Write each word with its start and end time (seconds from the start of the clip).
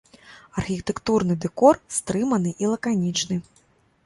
Архітэктурны 0.61 1.33
дэкор 1.43 1.81
стрыманы 1.99 2.55
і 2.65 2.71
лаканічны. 2.73 3.35